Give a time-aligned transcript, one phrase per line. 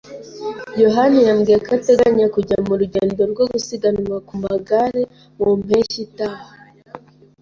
[0.83, 5.01] yohani yambwiye ko ateganya kujya mu rugendo rwo gusiganwa ku magare
[5.37, 6.45] mu mpeshyi itaha.